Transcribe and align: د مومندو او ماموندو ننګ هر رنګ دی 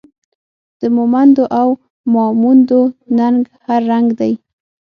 د 0.81 0.83
مومندو 0.97 1.43
او 1.59 1.67
ماموندو 2.13 2.81
ننګ 3.17 3.39
هر 3.65 3.81
رنګ 3.91 4.07
دی 4.19 4.33